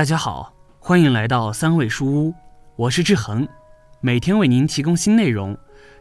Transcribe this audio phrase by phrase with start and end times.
[0.00, 2.34] 大家好，欢迎来到三味书屋，
[2.74, 3.46] 我是志恒，
[4.00, 5.54] 每天为您提供新内容，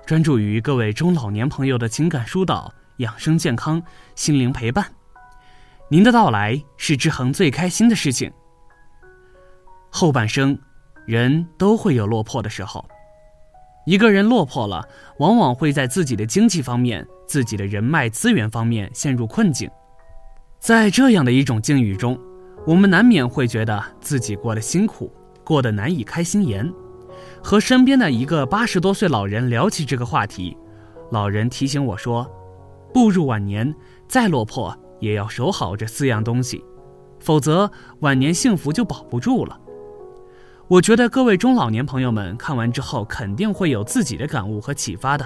[0.05, 3.83] 专注于各位中老年朋友的情感疏导、养生健康、
[4.15, 4.85] 心灵陪伴。
[5.89, 8.31] 您的到来是志恒最开心的事情。
[9.89, 10.57] 后半生，
[11.05, 12.87] 人都会有落魄的时候。
[13.85, 14.87] 一个人落魄了，
[15.17, 19.69] 往往会在自己的经济方面、自己的人脉资源方面陷入困境。
[20.57, 22.17] 在这样的一种境遇中，
[22.69, 25.11] 我们难免会觉得自己过得辛苦，
[25.43, 26.71] 过得难以开心颜。
[27.41, 30.55] 和身边的一个八十多岁老人聊起这个话题，
[31.09, 32.29] 老人提醒我说
[32.93, 33.73] ：“步入晚年，
[34.07, 36.63] 再落魄也要守好这四样东西，
[37.19, 39.59] 否则晚年幸福就保不住了。”
[40.69, 45.25] 我觉得各位中老年朋友们看完之后，肯定会有自己的感悟和启发的。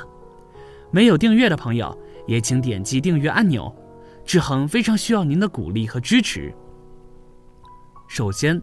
[0.91, 1.94] 没有订阅的朋友，
[2.25, 3.75] 也请点击订阅按钮。
[4.23, 6.55] 志恒非常需要您的鼓励和支持。
[8.14, 8.61] 首先，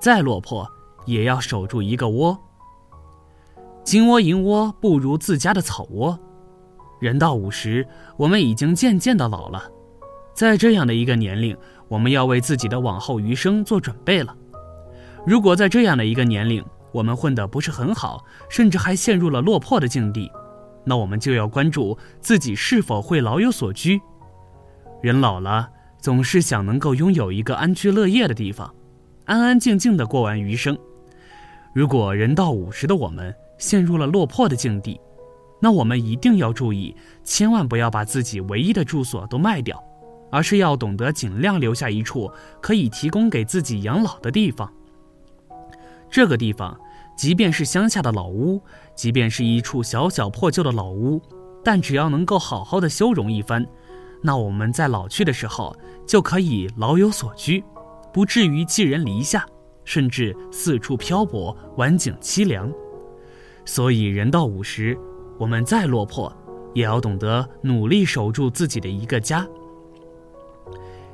[0.00, 0.68] 再落魄
[1.06, 2.36] 也要守住一个窝。
[3.84, 6.18] 金窝银窝不如自家的草窝。
[6.98, 9.62] 人到五十，我们已经渐渐的老了，
[10.34, 14.36] 在这样的一个年龄，我们要为自己的往后余生做准备了。
[15.24, 20.28] 如果在这样的一个年龄，我们混得不是很好，甚至还陷入了落魄的境地，
[20.84, 24.00] 那我们就要关注自己是否会老有所居。
[25.00, 28.74] 人老了，总是想能够拥有一个安居乐业的地方，
[29.30, 30.76] 安安静静的过完余生。
[31.72, 35.00] 如果人到五十的我们陷入了落魄的境地，
[35.60, 39.80] 那我们一定要注意，千万不要把自己唯一的住所都卖掉，
[40.32, 42.28] 而是要懂得尽量留下一处
[42.60, 44.68] 可以提供给自己养老的地方。
[46.10, 46.76] 这个地方，
[47.16, 48.60] 即便是乡下的老屋，
[48.96, 51.22] 即便是一处小小破旧的老屋，
[51.62, 53.64] 但只要能够好好的修容一番。
[54.24, 55.72] 那我们在老去的时候
[56.04, 57.62] 就可以老有所居，
[58.12, 59.46] 不至于寄人篱下，
[59.84, 62.72] 甚至四处漂泊，晚景凄凉。
[63.64, 64.98] 所以人到五十，
[65.38, 66.32] 我们再落魄，
[66.74, 69.44] 也要懂得努力守住自己的一个家；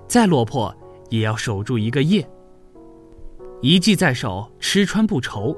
[0.07, 0.75] 再落魄，
[1.11, 2.27] 也要守住一个业。
[3.61, 5.57] 一技在手，吃穿不愁。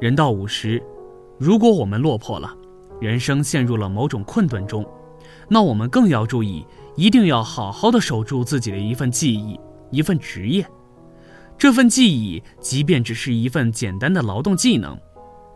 [0.00, 0.82] 人到五十，
[1.38, 2.54] 如果我们落魄了，
[3.00, 4.84] 人生陷入了某种困顿中。
[5.48, 6.66] 那我们更要注意，
[6.96, 9.58] 一定要好好的守住自己的一份技艺、
[9.96, 10.64] 一份职业。
[11.58, 14.96] 这份技艺，即便只是一份简单的劳动技能，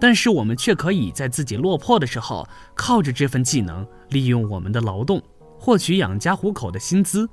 [0.00, 5.22] 但是我们却可以在自己落魄的时候，靠着这份技能，利用我们的劳动，
[5.58, 7.28] 获取养家糊口的薪资，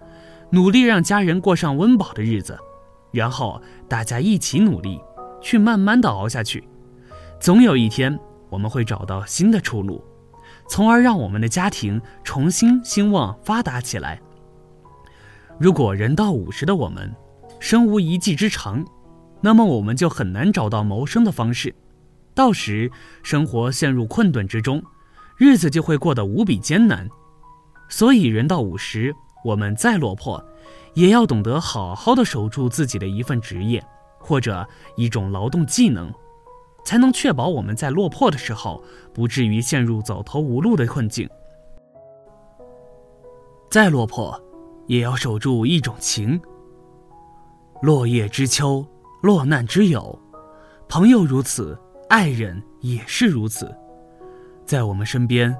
[0.49, 2.59] 努力让家人过上温饱的日子，
[3.13, 4.99] 然后大家一起努力，
[5.39, 6.67] 去慢慢的熬下去，
[7.39, 8.19] 总有一天
[8.49, 10.03] 我们会找到新的出路。
[10.69, 14.21] 从而让我们的家庭重新兴旺发达起来。
[15.59, 17.13] 如果人到五十的我们，
[17.59, 18.85] 身无一技之长，
[19.41, 21.73] 那么我们就很难找到谋生的方式，
[22.35, 22.91] 到时
[23.23, 24.83] 生活陷入困顿之中，
[25.35, 27.09] 日子就会过得无比艰难。
[27.89, 30.43] 所以人到五十，我们再落魄，
[30.93, 33.83] 也要懂得好好的守住自己的一份职业，
[34.19, 36.13] 或者一种劳动技能。
[36.85, 38.81] 才能确保我们在落魄的时候
[39.13, 41.29] 不至于陷入走投无路的困境。
[43.69, 44.41] 再落魄，
[44.87, 46.39] 也要守住一种情。
[47.81, 48.85] 落叶知秋，
[49.21, 50.19] 落难知友，
[50.89, 51.77] 朋友如此，
[52.09, 53.73] 爱人也是如此。
[54.65, 55.55] 在我们身边，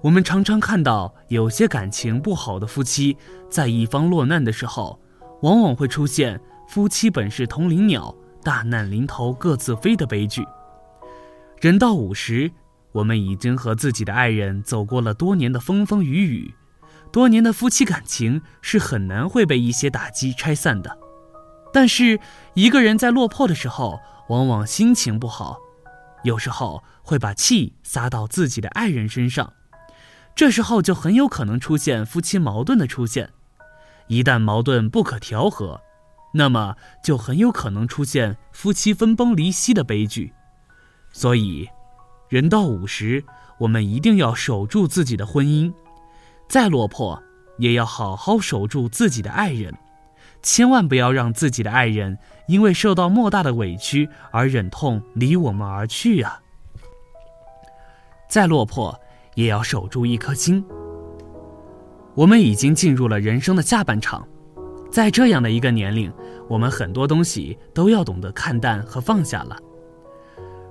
[0.00, 3.16] 我们常常看到有些感情不好的夫妻，
[3.50, 4.98] 在一方落难的时候，
[5.42, 10.44] 往往会出现夫妻本是同林鸟，大难临头各自飞的悲剧。
[11.60, 12.50] 人到五十，
[12.92, 16.54] 我们已经和自己的爱人走过了多年的风风雨雨，
[17.08, 20.98] 多年的夫妻感情是很难会被一些打击拆散的。
[21.72, 22.18] 但是，
[22.54, 25.58] 一个人在落魄的时候，往往心情不好，
[26.24, 29.52] 有时候会把气撒到自己的爱人身上，
[30.34, 33.30] 这时候就很有可能出现夫妻矛盾的出现。
[34.06, 35.80] 一旦矛盾不可调和，
[36.32, 40.32] 那么就很有可能出现夫妻分崩离析的悲剧。
[41.12, 41.68] 所以，
[42.28, 43.22] 人到五十，
[43.58, 45.72] 我们一定要守住自己的婚姻，
[46.48, 47.22] 再落魄
[47.58, 49.74] 也要好好守住自己的爱人，
[50.42, 52.16] 千万不要让自己的爱人
[52.46, 56.40] 因为受到莫大的委屈而忍痛离我们而去啊！
[58.28, 58.98] 再落魄
[59.34, 60.64] 也要守住一颗心。
[62.14, 64.26] 我们已经进入了人生的下半场，
[64.90, 66.12] 在这样的一个年龄，
[66.48, 69.56] 我们很多东西都要懂得看淡和放下了。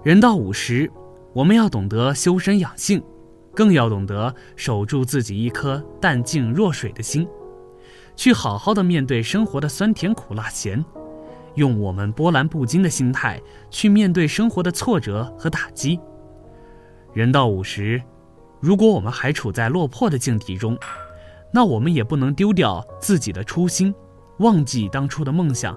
[0.04, 0.92] 人到五十，
[1.34, 3.02] 我们要懂得修身养性，
[3.58, 7.28] 更要懂得守住自己一颗淡静若水的心，
[8.16, 10.86] 去好好的面对生活的酸甜苦辣咸。
[11.56, 16.00] 用我们波澜不惊的心态去面对生活的挫折和打击。
[17.16, 18.00] 人到五十，
[18.60, 20.78] 如果我们还处在落魄的境地中，
[21.52, 23.92] 那我们也不能丢掉自己的初心，
[24.38, 25.76] 忘记当初的梦想。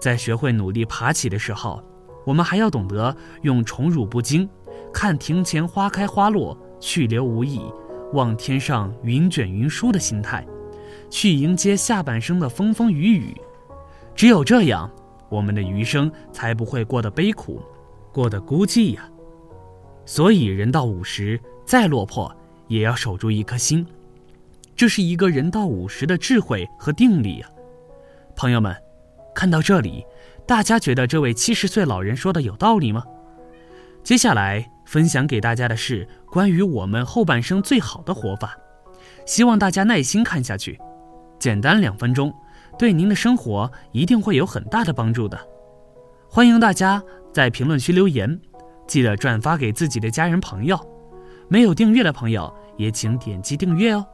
[0.00, 1.84] 在学会努力爬起的时候，
[2.24, 4.48] 我们还要懂得用宠辱不惊、
[4.94, 7.60] 看庭前花开花落、去留无意、
[8.12, 10.46] 望天上云卷云舒的心态，
[11.10, 13.36] 去迎接下半生的风风雨雨。
[14.14, 14.90] 只有这样，
[15.28, 17.62] 我们的余生才不会过得悲苦，
[18.12, 19.08] 过得孤寂呀。
[20.04, 22.34] 所以，人到五十，再落魄，
[22.68, 23.84] 也要守住一颗心。
[24.76, 27.48] 这是一个人到五十的智慧和定力呀。
[28.36, 28.74] 朋友们，
[29.34, 30.04] 看到这里，
[30.46, 33.02] 大家觉得这位七十岁老人说的有道理吗？
[34.04, 38.54] 接下来分享给大家的是关于我们后半生最好的活法，
[39.24, 40.78] 希望大家耐心看下去，
[41.38, 42.30] 简单两分钟。
[42.78, 45.40] 对您的生活一定会有很大的帮助的，
[46.28, 47.02] 欢迎大家
[47.32, 48.38] 在评论区留言，
[48.86, 50.78] 记得转发给自己的家人朋友。
[51.48, 54.04] 没有订阅的朋友也请点击订阅哦。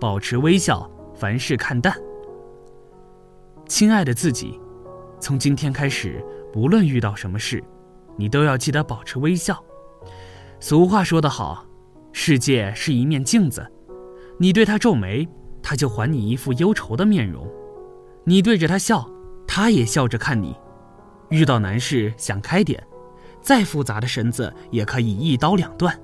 [0.00, 1.94] 保持微笑，凡事看淡。
[3.68, 4.58] 亲爱的自己，
[5.20, 6.20] 从今天开始，
[6.52, 7.62] 不论遇到什么事，
[8.16, 9.64] 你都要记得保持微笑。
[10.62, 11.66] 俗话说得好，
[12.12, 13.68] 世界是一面镜子，
[14.38, 15.28] 你对它皱眉。
[15.60, 17.48] 他就还你一副忧愁的面容，
[18.24, 19.08] 你对着他笑，
[19.46, 20.56] 他也笑着看你。
[21.30, 22.80] 遇到难事想开点，
[23.40, 25.98] 再复杂的绳子也可以一刀两断。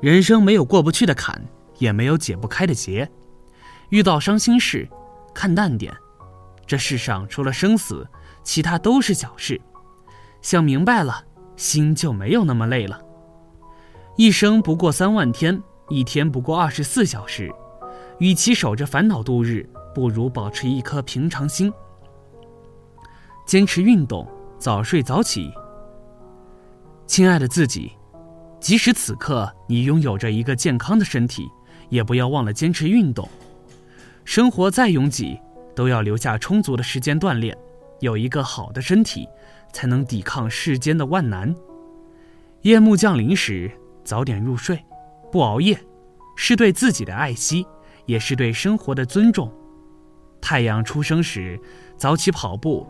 [0.00, 1.40] 人生没有过不去的坎，
[1.78, 3.08] 也没有解不开的结。
[3.90, 4.88] 遇到伤心事，
[5.34, 5.92] 看淡点。
[6.64, 8.06] 这世上除了生死，
[8.44, 9.60] 其他都是小事。
[10.42, 11.24] 想明白了，
[11.56, 13.00] 心就没有那么累了。
[14.18, 17.54] 一生不过三万天，一天不过二十四小时。
[18.18, 21.72] 与其守着烦恼度日，不如保持一颗平常心。
[23.46, 24.26] 坚持运动，
[24.58, 25.52] 早睡早起。
[27.06, 27.92] 亲爱的自己，
[28.58, 31.48] 即使此刻你拥有着一个健康的身体，
[31.88, 33.28] 也不要忘了坚持运动。
[34.24, 35.38] 生活再拥挤，
[35.76, 37.56] 都要留下充足的时间锻炼。
[38.00, 39.28] 有一个好的身体，
[39.72, 41.54] 才能抵抗世间的万难。
[42.62, 43.70] 夜幕降临时，
[44.08, 44.82] 早点入睡，
[45.30, 45.78] 不熬夜，
[46.34, 47.66] 是对自己的爱惜。
[48.06, 49.52] 也是对生活的尊重。
[50.40, 51.60] 太阳出生时，
[51.98, 52.86] 早起跑步，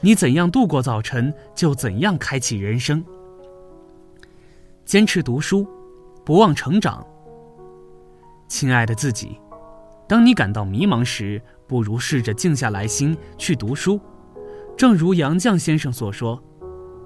[0.00, 3.04] 你怎样度过早晨，就怎样开启人生。
[4.84, 5.66] 坚持读书，
[6.24, 7.04] 不忘成长。
[8.46, 9.36] 亲爱的自己，
[10.08, 14.00] 当你感到迷茫时，不如试着静下来心去读书。
[14.76, 16.40] 正如杨绛先生所说：“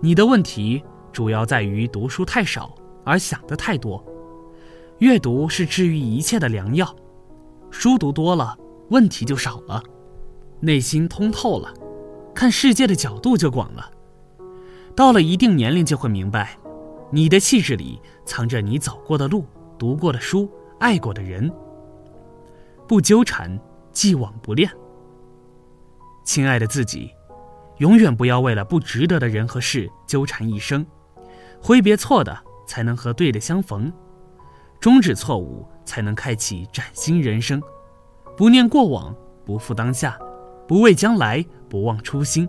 [0.03, 2.75] 你的问题主要在于读书太少，
[3.07, 4.05] 而想的太多。
[4.99, 6.95] 阅读是治愈一切的良药。”
[7.71, 8.57] 书读多了，
[8.91, 9.83] 问题就少了，
[10.61, 11.73] 内心通透了，
[12.35, 13.91] 看世界的角度就广了。
[14.95, 16.59] 到了一定年龄，就会明白，
[17.11, 19.45] 你的气质里藏着你走过的路、
[19.79, 20.51] 读过的书、
[20.81, 21.53] 爱过的人。
[22.89, 23.59] 不纠缠，
[23.93, 24.71] 既往不恋。
[26.25, 27.11] 亲爱的自己，
[27.79, 30.87] 永远不要为了不值得的人和事纠缠一生，
[31.61, 33.93] 挥别错的，才能和对的相逢。
[34.79, 37.63] 终止错误，才能开启崭新人生。
[38.37, 40.19] 不念过往，不负当下，
[40.69, 42.47] 不畏将来，不忘初心。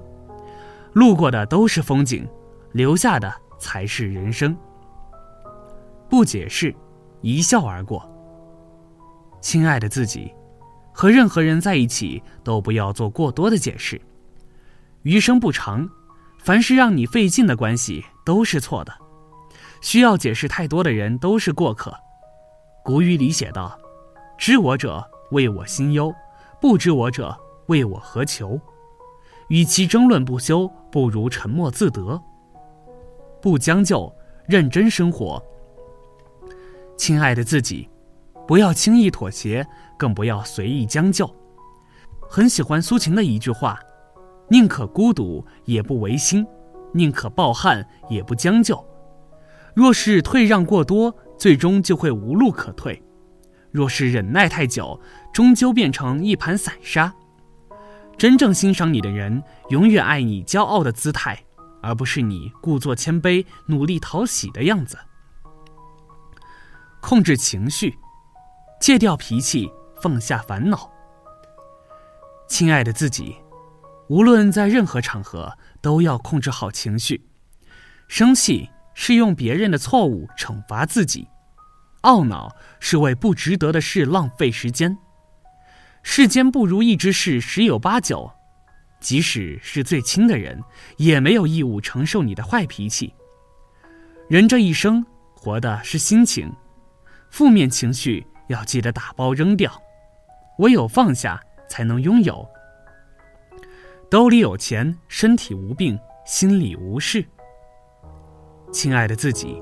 [0.93, 2.27] 路过的都是风景，
[2.73, 4.55] 留下的才是人生。
[6.09, 6.75] 不解释，
[7.21, 8.09] 一笑而过。
[9.39, 10.33] 亲爱的自己，
[10.91, 14.01] 和任何人在一起都不要做过多的解释。
[15.03, 15.89] 余生不长，
[16.39, 18.93] 凡是让你费劲的关系都是错的。
[19.81, 21.93] 需要解释太多的人都是过客。
[22.83, 23.77] 古语里写道
[24.37, 26.13] ：“知我者为我心忧，
[26.61, 28.59] 不知我者为我何求？
[29.49, 32.21] 与其争论不休，不如沉默自得。
[33.41, 34.13] 不将就，
[34.47, 35.41] 认真生活。
[36.97, 37.89] 亲爱的自己，
[38.47, 39.65] 不要轻易妥协，
[39.97, 41.29] 更不要随意将就。
[42.29, 43.79] 很喜欢苏秦的一句话：
[44.49, 46.43] 宁可孤独，也不违心；
[46.93, 48.83] 宁可抱憾，也不将就。
[49.77, 52.99] 若是退让过多，最终就会无路可退；
[53.69, 54.99] 若是忍耐太久，
[55.31, 57.13] 终究变成一盘散沙。
[58.17, 61.39] 真正欣赏你的人，永远爱你骄傲的姿态，
[61.83, 64.97] 而不是你故作谦卑、努力讨喜的样子。
[66.99, 67.95] 控制情绪，
[68.81, 70.91] 戒掉脾气，放下烦恼。
[72.47, 73.35] 亲爱的自己，
[74.07, 77.29] 无论在任何场合，都要控制好情绪。
[78.07, 78.67] 生气。
[78.99, 81.27] 是用别人的错误惩罚自己，
[82.01, 84.97] 懊恼是为不值得的事浪费时间。
[86.01, 88.29] 世间不如意之事十有八九，
[88.99, 90.59] 即使是最亲的人，
[90.97, 93.13] 也没有义务承受你的坏脾气。
[94.27, 96.51] 人这一生活的是心情，
[97.29, 99.71] 负面情绪要记得打包扔掉，
[100.57, 101.39] 唯有放下，
[101.69, 102.43] 才能拥有。
[104.09, 107.23] 兜里有钱，身体无病，心里无事。
[108.77, 109.59] 亲爱的自己，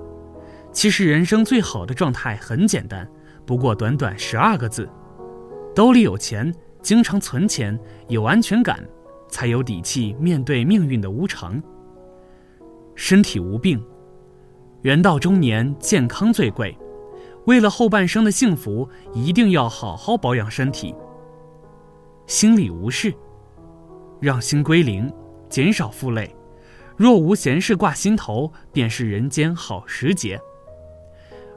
[0.74, 3.10] 其实人生最好的状态很简单，
[3.46, 4.90] 不过短短十二个字：
[5.74, 7.80] 兜里有钱，经常存钱，
[8.10, 8.86] 有安全感。
[9.30, 11.64] 才有底气面对命运的无常。
[12.94, 13.82] 身体无病，
[14.82, 16.78] 人到中年健康最贵，
[17.46, 20.94] 为了后半生的幸福，一定要好好保养身体。
[22.28, 23.14] 心里无事，
[24.20, 25.10] 让心归零，
[25.48, 26.35] 减少负累。
[26.98, 30.40] 若无闲事挂心头，便是人间好时节。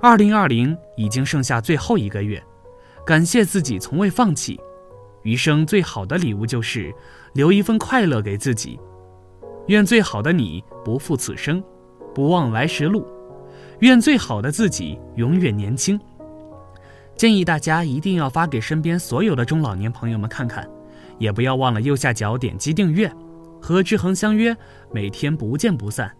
[0.00, 2.42] 二零二零已经剩下最后一个月，
[3.06, 4.58] 感谢自己从未放弃。
[5.22, 6.94] 余生最好的礼物就是
[7.34, 8.78] 留一份快乐给自己。
[9.66, 11.62] 愿最好的你不负此生，
[12.14, 13.06] 不忘来时路。
[13.80, 16.00] 愿最好的自己永远年轻。
[17.14, 20.68] 建议大家一定要发给身边所有的中老年朋友们看看，
[21.18, 23.12] 也不要忘了右下角点击订阅。
[23.60, 24.56] 和志恒相约，
[24.92, 26.14] 每天不见不散。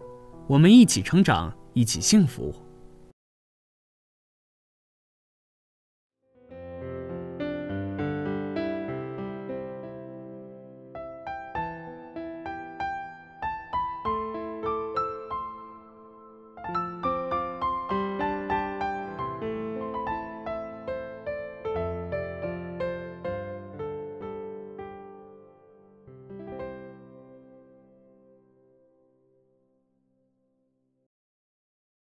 [0.47, 2.53] 我们一起成长，一起幸福。